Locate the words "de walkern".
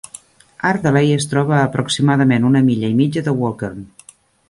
3.29-3.89